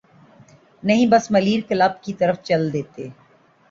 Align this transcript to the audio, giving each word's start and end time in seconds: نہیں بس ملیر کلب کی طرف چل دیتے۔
نہیں 0.83 1.05
بس 1.05 1.29
ملیر 1.31 1.59
کلب 1.69 2.01
کی 2.03 2.13
طرف 2.13 2.41
چل 2.43 2.71
دیتے۔ 2.73 3.07